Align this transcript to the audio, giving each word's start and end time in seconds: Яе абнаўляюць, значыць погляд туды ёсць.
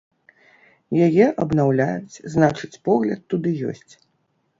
Яе 1.07 1.25
абнаўляюць, 1.45 2.15
значыць 2.37 2.71
погляд 2.89 3.21
туды 3.35 3.51
ёсць. 3.73 3.93